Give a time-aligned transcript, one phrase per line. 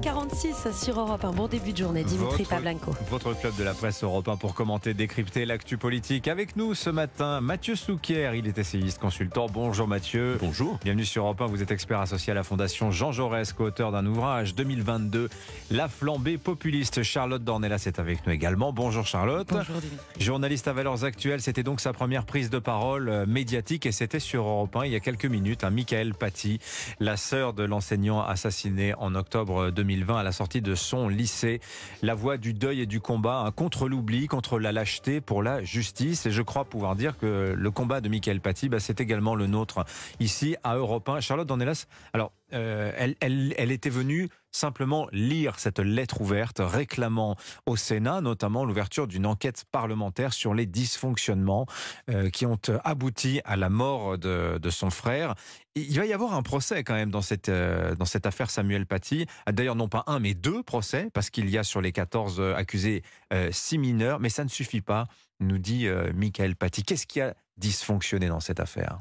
[0.00, 1.32] 8h46 sur Europe 1.
[1.32, 2.94] Bon début de journée, Dimitri Votre- Pavlenko.
[3.08, 6.28] Votre club de la presse Europe 1 pour commenter, décrypter l'actu politique.
[6.28, 8.30] Avec nous ce matin, Mathieu Souquier.
[8.34, 9.46] Il est essayiste consultant.
[9.50, 10.36] Bonjour Mathieu.
[10.38, 10.78] Bonjour.
[10.84, 11.46] Bienvenue sur Europe 1.
[11.46, 15.30] Vous êtes expert associé à la Fondation Jean Jaurès, co-auteur d'un ouvrage 2022,
[15.70, 17.02] La flambée populiste.
[17.02, 18.74] Charlotte Dornelas est avec nous également.
[18.74, 19.48] Bonjour Charlotte.
[19.50, 20.06] Bonjour Dimitri.
[20.18, 24.20] Journaliste à valeurs actuelles, c'était donc sa première prise de parole euh, médiatique et c'était
[24.20, 25.64] sur Europe 1 il y a quelques minutes.
[25.64, 26.58] Un Michael Paty,
[27.00, 29.85] la sœur de l'enseignant assassiné en octobre 2020
[30.16, 31.60] à la sortie de son lycée.
[32.02, 36.26] La voix du deuil et du combat contre l'oubli, contre la lâcheté, pour la justice.
[36.26, 39.46] Et je crois pouvoir dire que le combat de Michael Paty, bah, c'est également le
[39.46, 39.84] nôtre
[40.20, 41.20] ici à Europe 1.
[41.20, 48.20] Charlotte Dornelas, alors euh, elle était venue simplement lire cette lettre ouverte réclamant au Sénat
[48.20, 51.66] notamment l'ouverture d'une enquête parlementaire sur les dysfonctionnements
[52.10, 55.34] euh, qui ont abouti à la mort de, son frère.
[55.74, 58.86] Il va y avoir un procès quand même dans cette, euh, dans cette affaire Samuel
[58.86, 59.26] Paty.
[59.50, 63.02] D'ailleurs, non pas un, mais deux procès, parce qu'il y a sur les 14 accusés
[63.32, 65.06] euh, six mineurs, mais ça ne suffit pas,
[65.40, 66.82] nous dit euh, Michael Paty.
[66.82, 69.00] Qu'est-ce qui a dysfonctionné dans cette affaire?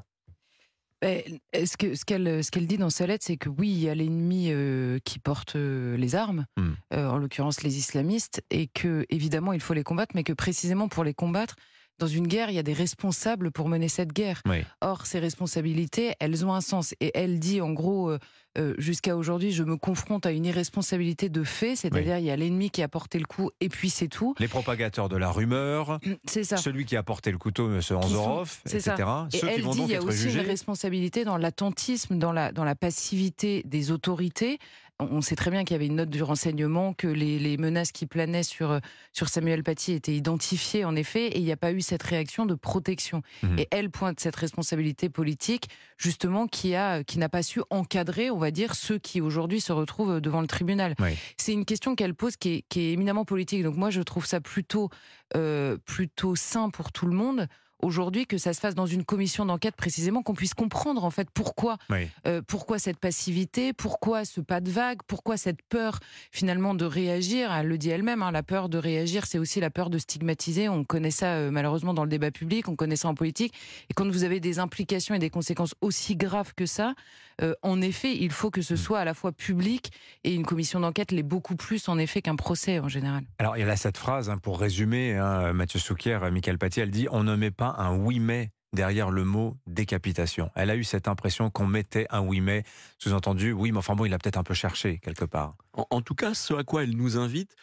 [1.03, 3.95] Ce que- ce qu'elle ce dit dans sa lettre, c'est que oui, il y a
[3.95, 6.45] l'ennemi euh, qui porte euh, les armes,
[6.93, 10.87] euh, en l'occurrence les islamistes, et que évidemment il faut les combattre, mais que précisément
[10.87, 11.55] pour les combattre,
[11.99, 14.41] dans une guerre, il y a des responsables pour mener cette guerre.
[14.47, 14.63] Oui.
[14.81, 16.93] Or, ces responsabilités, elles ont un sens.
[16.99, 18.19] Et elle dit, en gros, euh,
[18.57, 22.35] euh, jusqu'à aujourd'hui, je me confronte à une irresponsabilité de fait, c'est-à-dire il y a
[22.35, 24.33] l'ennemi qui a porté le coup, et puis c'est tout.
[24.39, 26.57] Les propagateurs de la rumeur, C'est ça.
[26.57, 27.81] celui qui a porté le couteau, M.
[27.91, 28.77] Anzorov, ça.
[28.77, 28.93] etc.
[29.33, 30.39] Et Ceux qui elle vont dit donc il y a aussi jugés.
[30.41, 34.59] une responsabilité dans l'attentisme, dans la, dans la passivité des autorités.
[34.99, 37.91] On sait très bien qu'il y avait une note du renseignement, que les, les menaces
[37.91, 38.79] qui planaient sur, euh,
[39.11, 42.45] sur Samuel Paty étaient identifiées en effet, et il n'y a pas eu cette réaction
[42.45, 43.21] de protection.
[43.43, 43.59] Mhm.
[43.59, 48.37] Et elle pointe cette responsabilité politique, justement, qui a qui n'a pas su encadrer, on
[48.37, 50.95] va dire, ceux qui aujourd'hui se retrouvent devant le tribunal.
[50.99, 51.09] Oui.
[51.35, 53.63] C'est une question qu'elle pose qui est, qui est éminemment politique.
[53.63, 54.89] Donc moi, je trouve ça plutôt,
[55.35, 57.47] euh, plutôt sain pour tout le monde
[57.81, 61.29] aujourd'hui que ça se fasse dans une commission d'enquête précisément, qu'on puisse comprendre en fait
[61.33, 62.07] pourquoi, Oui.
[62.27, 65.99] euh, pourquoi cette passivité, pourquoi ce pas de vague, pourquoi cette peur
[66.31, 67.51] finalement de réagir.
[67.53, 70.69] Elle le dit elle-même, hein, la peur de réagir, c'est aussi la peur de stigmatiser.
[70.69, 73.53] On connaît ça euh, malheureusement dans le débat public, on connaît ça en politique.
[73.89, 76.93] Et quand vous avez des implications et des conséquences aussi graves que ça,
[77.41, 79.91] euh, en effet, il faut que ce soit à la fois public
[80.23, 83.23] et une commission d'enquête l'est beaucoup plus en effet qu'un procès en général.
[83.39, 86.79] Alors, il y a là cette phrase, hein, pour résumer, hein, Mathieu Souquier, Michael Paty,
[86.79, 90.51] elle dit On ne met pas un oui mais derrière le mot décapitation.
[90.55, 92.63] Elle a eu cette impression qu'on mettait un oui mais,
[92.97, 95.55] sous-entendu, oui, mais enfin bon, il a peut-être un peu cherché quelque part.
[95.73, 97.55] En, en tout cas, ce à quoi elle nous invite,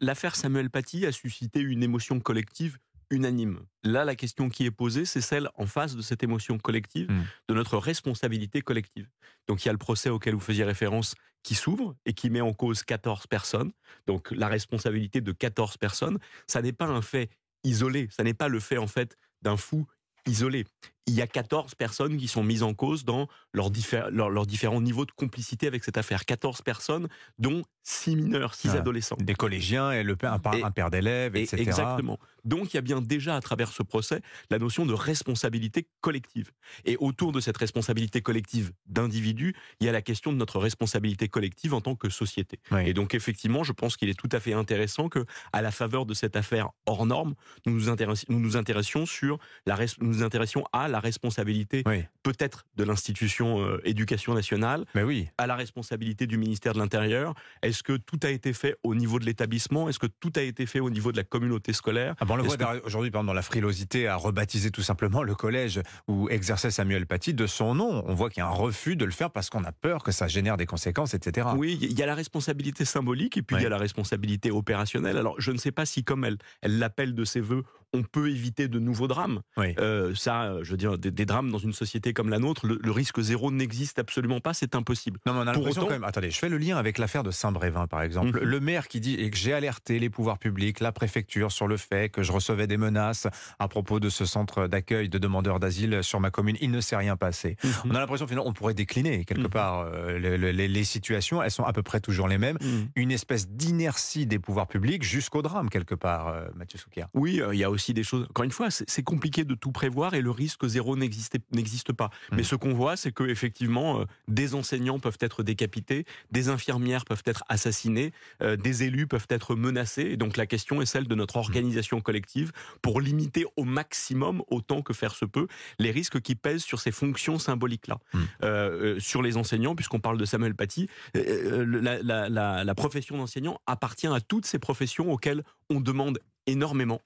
[0.00, 2.78] l'affaire Samuel Paty a suscité une émotion collective
[3.10, 3.60] unanime.
[3.84, 7.24] Là, la question qui est posée, c'est celle en face de cette émotion collective, Mm.
[7.50, 9.08] de notre responsabilité collective.
[9.46, 12.40] Donc il y a le procès auquel vous faisiez référence qui s'ouvre et qui met
[12.40, 13.70] en cause 14 personnes.
[14.08, 16.18] Donc la responsabilité de 14 personnes,
[16.48, 17.30] ça n'est pas un fait
[17.62, 19.86] isolé, ça n'est pas le fait en fait d'un fou
[20.26, 20.64] isolé.
[21.08, 24.46] Il y a 14 personnes qui sont mises en cause dans leurs diffé- leurs- leurs
[24.46, 26.24] différents niveaux de complicité avec cette affaire.
[26.24, 27.08] 14 personnes,
[27.38, 28.78] dont 6 mineurs, 6 Ah.
[28.78, 29.16] adolescents.
[29.20, 31.62] Des collégiens et le père, un, Et- un père d'élèves, Et- etc.
[31.62, 32.18] Exactement.
[32.44, 36.50] Donc il y a bien déjà à travers ce procès la notion de responsabilité collective.
[36.84, 41.28] Et autour de cette responsabilité collective d'individus, il y a la question de notre responsabilité
[41.28, 42.58] collective en tant que société.
[42.72, 42.80] Oui.
[42.86, 46.04] Et donc effectivement, je pense qu'il est tout à fait intéressant que, à la faveur
[46.06, 47.34] de cette affaire hors norme,
[47.66, 52.04] nous nous, intéress- nous, nous intéressions sur la nous nous intéressions à la responsabilité Oui,
[52.22, 55.28] peut-être de l'institution euh, éducation nationale, mais oui.
[55.38, 59.18] à la responsabilité du ministère de l'Intérieur Est-ce que tout a été fait au niveau
[59.18, 59.88] de l'établissement?
[59.88, 62.14] Est-ce que tout a été fait au niveau de la communauté scolaire?
[62.20, 65.34] Ah bon, on le voit que- aujourd'hui, dans la frilosité à rebaptiser tout simplement le
[65.34, 68.02] collège où exerçait Samuel Paty de son nom.
[68.06, 70.12] On voit qu'il y a un refus de le faire parce qu'on a peur que
[70.12, 71.48] ça génère des conséquences, etc.
[71.56, 75.16] Oui, il y a la responsabilité symbolique et puis il y a la responsabilité opérationnelle.
[75.16, 77.64] Alors, je ne sais pas si, comme elle, elle l'appelle de ses voeux,
[77.96, 79.40] on peut éviter de nouveaux drames.
[79.56, 79.74] Oui.
[79.78, 82.78] Euh, ça, je veux dire, des, des drames dans une société comme la nôtre, le,
[82.82, 85.18] le risque zéro n'existe absolument pas, c'est impossible.
[85.26, 86.04] Non, mais on a l'impression autant- quand même.
[86.04, 88.38] Attendez, je fais le lien avec l'affaire de Saint-Brévin, par exemple.
[88.40, 88.48] Mhm.
[88.48, 91.76] Le maire qui dit et que j'ai alerté les pouvoirs publics, la préfecture, sur le
[91.76, 93.26] fait que je recevais des menaces
[93.58, 96.56] à propos de ce centre d'accueil de demandeurs d'asile sur ma commune.
[96.60, 97.56] Il ne s'est rien passé.
[97.84, 99.48] On a l'impression finalement on pourrait décliner quelque Mhm.
[99.50, 101.42] part euh, le- le- les, les situations.
[101.42, 102.58] Elles sont à peu près toujours les mêmes.
[102.60, 102.88] Mhm.
[102.96, 107.04] Une espèce d'inertie des pouvoirs publics jusqu'au drame quelque part, euh, Mathieu Souquier.
[107.14, 108.26] Oui, il y a aussi aussi des choses.
[108.30, 112.10] Encore une fois, c'est compliqué de tout prévoir et le risque zéro n'existe pas.
[112.32, 117.22] Mais ce qu'on voit, c'est que effectivement, des enseignants peuvent être décapités, des infirmières peuvent
[117.26, 120.02] être assassinées, des élus peuvent être menacés.
[120.02, 122.52] Et donc la question est celle de notre organisation collective
[122.82, 125.46] pour limiter au maximum, autant que faire se peut,
[125.78, 127.98] les risques qui pèsent sur ces fonctions symboliques-là.
[128.42, 134.06] Euh, sur les enseignants, puisqu'on parle de Samuel Paty, la, la, la profession d'enseignant appartient
[134.06, 137.00] à toutes ces professions auxquelles on demande énormément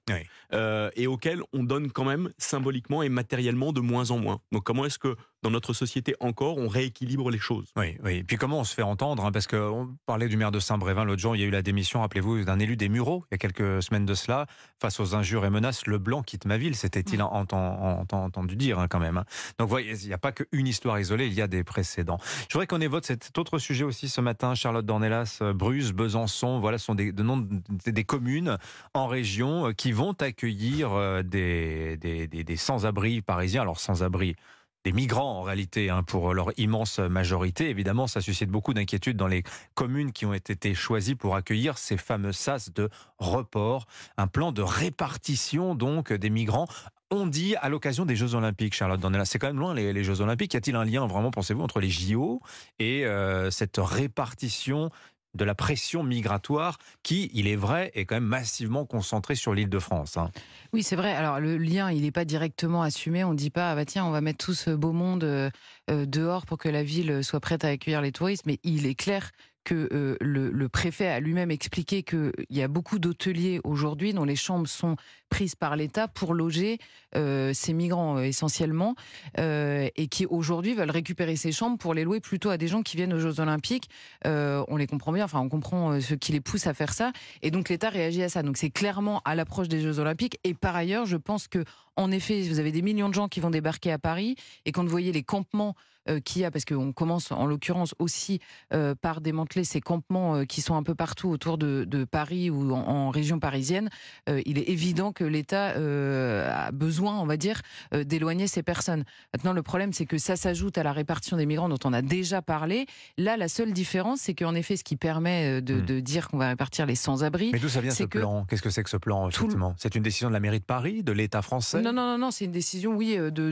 [0.53, 4.41] euh, et auxquelles on donne quand même symboliquement et matériellement de moins en moins.
[4.53, 7.73] Donc comment est-ce que dans notre société encore, on rééquilibre les choses?
[7.77, 8.17] Oui, oui.
[8.17, 11.05] Et puis comment on se fait entendre hein, Parce qu'on parlait du maire de Saint-Brévin
[11.05, 13.37] l'autre jour, il y a eu la démission, rappelez-vous, d'un élu des Mureaux, il y
[13.37, 14.47] a quelques semaines de cela,
[14.81, 19.01] face aux injures et menaces, le blanc quitte ma ville, c'était-il entendu dire hein, quand
[19.01, 19.17] même.
[19.17, 19.25] Hein.
[19.59, 22.19] Donc vous voyez, il n'y a pas qu'une histoire isolée, il y a des précédents.
[22.49, 26.61] Je voudrais qu'on évoque cet autre sujet aussi ce matin, Charlotte Dornelas, euh, Bruce, Besançon,
[26.61, 27.47] voilà, ce sont des, noms
[27.87, 28.59] des communes
[28.93, 33.63] en région euh, qui vont accueillir euh, des, des, des sans-abri parisiens.
[33.63, 34.37] Alors sans-abri,
[34.85, 37.69] des migrants en réalité, hein, pour leur immense majorité.
[37.69, 39.43] Évidemment, ça suscite beaucoup d'inquiétudes dans les
[39.75, 42.89] communes qui ont été choisies pour accueillir ces fameux sas de
[43.19, 43.87] report.
[44.17, 46.67] Un plan de répartition donc des migrants
[47.11, 49.25] on dit à l'occasion des Jeux Olympiques, Charlotte Donnella.
[49.25, 50.55] C'est quand même loin les, Jeux Olympiques.
[50.55, 52.41] Y a-t-il un lien vraiment, pensez-vous, entre les JO
[52.79, 54.91] et euh, cette répartition
[55.35, 59.69] de la pression migratoire qui, il est vrai, est quand même massivement concentrée sur l'île
[59.69, 60.17] de France.
[60.17, 60.31] Hein.
[60.73, 61.15] Oui, c'est vrai.
[61.15, 63.25] Alors le lien, il n'est pas directement assumé.
[63.25, 65.51] On ne dit pas, ah bah tiens, on va mettre tout ce beau monde euh,
[65.91, 68.47] euh, dehors pour que la ville soit prête à accueillir les touristes.
[68.47, 69.31] Mais il est clair
[69.71, 74.35] que euh, le, préfet a lui-même expliqué qu'il y a beaucoup d'hôteliers aujourd'hui dont les
[74.35, 74.97] chambres sont
[75.29, 76.79] prises par l'État pour loger
[77.15, 78.97] euh, ces migrants euh, essentiellement
[79.37, 82.97] et qui aujourd'hui veulent récupérer ces chambres pour les louer plutôt à des gens qui
[82.97, 83.89] viennent aux Jeux Olympiques.
[84.25, 87.13] on les comprend bien, enfin on comprend ce qui les pousse à faire ça
[87.43, 88.43] et donc l'État réagit à ça.
[88.43, 91.65] Donc c'est clairement à l'approche des Jeux Olympiques et par ailleurs je pense que
[91.97, 94.35] en effet vous avez des millions de gens qui vont débarquer à Paris
[94.65, 95.77] et quand vous voyez les campements
[96.25, 98.41] qu'il y a, parce qu'on commence en l'occurrence aussi
[98.73, 102.73] euh, par démanteler ces campements euh, qui sont un peu partout autour de, Paris ou
[102.73, 103.91] en, région parisienne,
[104.29, 107.61] il est évident que l'État a besoin, on va dire,
[107.93, 109.05] d'éloigner ces personnes.
[109.35, 112.03] Maintenant, le problème, c'est que ça s'ajoute à la répartition des migrants dont on a
[112.03, 112.87] déjà parlé.
[113.19, 116.01] Là, la seule différence, c'est qu'en effet, ce qui permet de, hmm.
[116.01, 117.51] dire qu'on va répartir les sans-abri.
[117.53, 118.45] Mais d'où ça vient ce plan?
[118.49, 119.75] Qu'est-ce que c'est que ce plan, effectivement?
[119.79, 121.83] C'est une décision de la mairie de Paris, de l'État français?
[121.83, 123.51] Non, non, non, non c'est une décision, oui, de,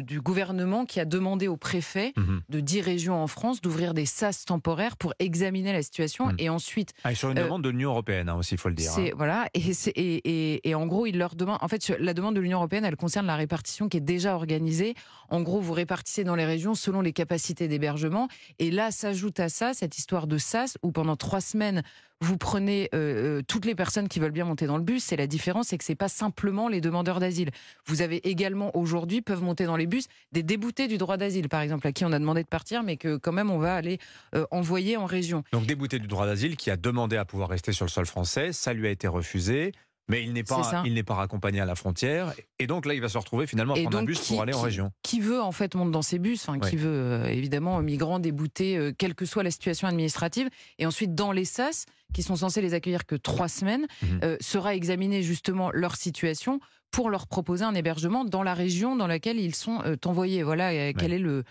[0.00, 2.42] du gouvernement qui a demandé au préfet Mhm.
[2.48, 6.36] de 10 régions en France d'ouvrir des SAS temporaires pour examiner la situation mhm.
[6.38, 6.92] et ensuite.
[7.04, 8.92] Ah, sur une euh, demande de l'Union européenne hein, aussi, il faut le dire.
[8.96, 9.10] Hein.
[9.16, 11.58] Voilà, et, et, et, en gros, il leur demande.
[11.60, 14.94] En fait, la demande de l'Union européenne, elle concerne la répartition qui est déjà organisée.
[15.30, 18.28] En gros, vous répartissez dans les régions selon les capacités d'hébergement.
[18.58, 21.82] Et là, s'ajoute à ça cette histoire de SAS où pendant trois semaines,
[22.22, 25.04] vous prenez euh, euh, toutes les personnes qui veulent bien monter dans le bus.
[25.04, 27.50] C'est la différence, c'est que c'est pas simplement les demandeurs d'asile.
[27.86, 31.62] Vous avez également aujourd'hui peuvent monter dans les bus des déboutés du droit d'asile, par
[31.62, 33.98] exemple, à qui on a demandé de partir, mais que quand même on va aller
[34.34, 35.44] euh, envoyer en région.
[35.52, 38.52] Donc débouté du droit d'asile qui a demandé à pouvoir rester sur le sol français,
[38.52, 39.72] ça lui a été refusé.
[40.08, 43.00] Mais il n'est pas, il n'est pas raccompagné à la frontière, et donc là, il
[43.00, 44.90] va se retrouver finalement à prendre un bus pour aller en région.
[45.02, 49.14] Qui veut en fait monter dans ces bus, hein, qui veut évidemment migrants déboutés, quelle
[49.14, 50.48] que soit la situation administrative,
[50.78, 54.20] et ensuite dans les SAS, qui sont censés les accueillir que trois semaines, mhm.
[54.24, 56.60] euh, sera examiner justement leur situation
[56.90, 60.42] pour leur proposer un hébergement dans la région dans laquelle ils sont euh, envoyés.
[60.42, 61.44] Voilà euh, quel est le,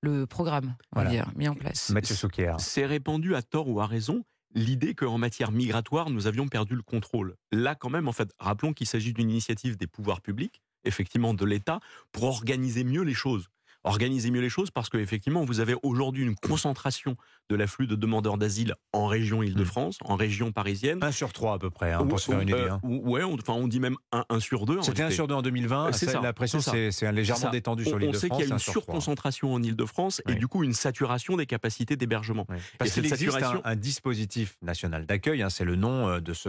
[0.00, 0.74] le programme
[1.08, 1.90] dire, mis en place.
[1.90, 2.16] Mathieu
[2.58, 4.24] C'est répandu à tort ou à raison
[4.54, 7.36] l'idée qu'en matière migratoire, nous avions perdu le contrôle.
[7.52, 11.44] Là, quand même, en fait, rappelons qu'il s'agit d'une initiative des pouvoirs publics, effectivement de
[11.44, 11.80] l'État,
[12.12, 13.48] pour organiser mieux les choses
[13.84, 17.16] organiser mieux les choses parce qu'effectivement, vous avez aujourd'hui une concentration
[17.48, 20.98] de l'afflux de demandeurs d'asile en région Île-de-France, en région parisienne.
[21.02, 22.58] Un sur trois à peu près, hein, pour se faire une idée.
[22.58, 22.80] Euh, hein.
[22.82, 24.80] ouais, on, enfin, on dit même un, sur deux.
[24.82, 25.88] C'était un sur deux en 2020.
[25.88, 28.24] Euh, c'est La pression c'est légèrement détendue sur l'Île-de-France.
[28.24, 31.46] On sait qu'il y a une surconcentration en Île-de-France et du coup une saturation des
[31.46, 32.46] capacités d'hébergement.
[32.78, 36.48] Parce qu'il existe un, dispositif national d'accueil, hein, c'est le nom euh, de ce.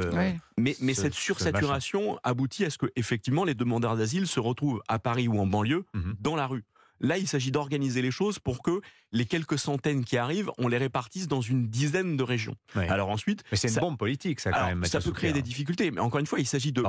[0.57, 4.99] Mais, mais cette sursaturation aboutit à ce que effectivement les demandeurs d'asile se retrouvent à
[4.99, 6.15] Paris ou en banlieue mhm.
[6.19, 6.63] dans la rue.
[7.01, 8.81] Là, il s'agit d'organiser les choses pour que
[9.11, 12.55] les quelques centaines qui arrivent, on les répartisse dans une dizaine de régions.
[12.75, 14.85] Alors ensuite, mais c'est une bombe politique, ça quand même.
[14.85, 16.81] Ça peut créer des difficultés, mais encore une fois, il s'agit de,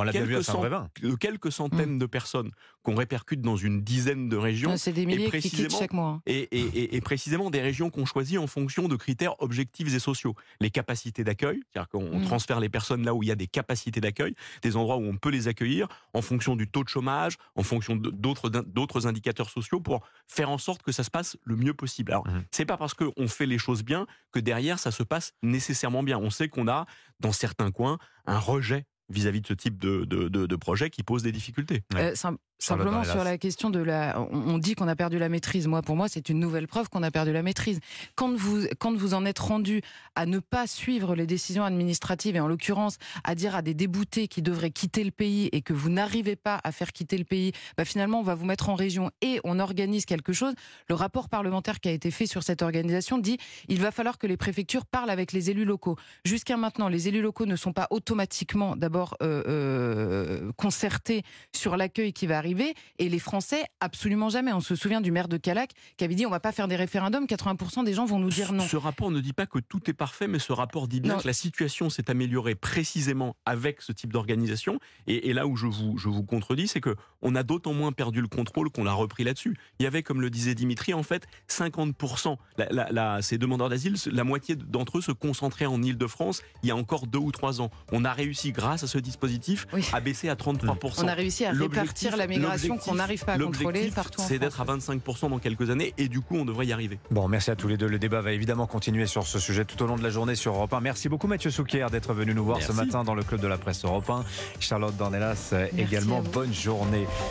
[1.17, 1.99] quelques, centaines mm.
[1.99, 2.51] de personnes
[2.83, 4.77] qu'on répercute dans une dizaine de régions.
[4.77, 6.21] C'est des milliers qui quittent chaque mois.
[6.27, 10.37] Et, précisément des régions qu'on choisit en fonction de critères objectifs et sociaux.
[10.61, 12.25] Les capacités d'accueil, c'est-à-dire qu'on mm.
[12.25, 15.17] transfère les personnes là où il y a des capacités d'accueil, des endroits où on
[15.17, 20.02] peut les accueillir, en fonction du taux de chômage, en fonction d'autres indicateurs sociaux pour
[20.27, 22.13] faire en sorte que ça se passe le mieux possible.
[22.13, 22.45] Alors, mmh.
[22.51, 26.19] c'est pas parce qu'on fait les choses bien que derrière ça se passe nécessairement bien.
[26.19, 26.87] On sait qu'on a
[27.21, 31.23] dans certains coins un rejet vis-à-vis de ce type de, de, de, projet qui pose
[31.23, 31.83] des difficultés.
[31.97, 32.15] Euh,
[32.63, 35.67] simplement sur la question de la, on, dit qu'on a perdu la maîtrise.
[35.67, 37.81] Moi, pour moi, c'est une nouvelle preuve qu'on a perdu la maîtrise.
[38.15, 39.83] Quand vous, quand vous en êtes rendu
[40.15, 44.29] à ne pas suivre les décisions administratives et en l'occurrence à dire à des déboutés
[44.29, 47.53] qui devraient quitter le pays et que vous n'arrivez pas à faire quitter le pays,
[47.77, 50.55] bah finalement, on va vous mettre en région et on organise quelque chose.
[50.89, 53.39] Le rapport parlementaire qui a été fait sur cette organisation dit
[53.69, 55.97] il va falloir que les préfectures parlent avec les élus locaux.
[56.25, 62.13] Jusqu'à maintenant, les élus locaux ne sont pas automatiquement d'abord euh, euh, concertés sur l'accueil
[62.13, 62.52] qui va arriver
[62.99, 64.53] et les Français absolument jamais.
[64.53, 66.77] On se souvient du maire de Calac qui avait dit on va pas faire des
[66.77, 68.67] référendums, 80% des gens vont nous dire non.
[68.67, 71.27] Ce rapport ne dit pas que tout est parfait, mais ce rapport dit bien que
[71.27, 74.79] la situation s'est améliorée précisément avec ce type d'organisation.
[75.07, 78.21] Et, là où je vous, je vous contredis, c'est que on a d'autant moins perdu
[78.21, 79.57] le contrôle qu'on l'a repris là-dessus.
[79.79, 82.37] Il y avait, comme le disait Dimitri, en fait 50%.
[82.59, 86.77] La, ces demandeurs d'asile, la moitié d'entre eux se concentraient en Ile-de-France il y a
[86.77, 87.71] encore deux ou trois ans.
[87.93, 91.05] On a réussi, grâce à ce dispositif, à baisser à 33%.
[91.05, 94.61] On a réussi à répartir la migration qu'on n'arrive pas à contrôler partout C'est d'être
[94.61, 96.99] à 25% dans quelques années et du coup, on devrait y arriver.
[97.11, 97.89] Bon, merci à tous les deux.
[97.89, 100.55] Le débat va évidemment continuer sur ce sujet tout au long de la journée sur
[100.55, 100.81] Europe 1.
[100.81, 103.59] Merci beaucoup Mathieu Souquier d'être venu nous voir ce matin dans le club de la
[103.59, 104.25] presse Europe 1.
[104.61, 106.23] Charlotte Dornelas également.
[106.23, 107.07] Bonne journée.